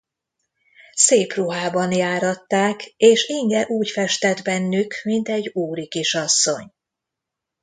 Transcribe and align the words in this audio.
Szép 0.93 1.33
ruhában 1.33 1.91
járatták, 1.91 2.85
és 2.97 3.27
Inge 3.27 3.65
úgy 3.67 3.89
festett 3.89 4.41
bennük, 4.41 4.93
mint 5.03 5.29
egy 5.29 5.49
úri 5.53 5.87
kisasszony. 5.87 6.73